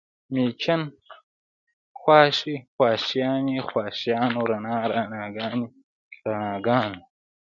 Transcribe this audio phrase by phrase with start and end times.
[0.33, 0.81] مېچن،
[1.99, 5.67] خواښې، خواښیانې، خواښیانو، رڼا، رڼاګانې،
[6.27, 6.99] رڼاګانو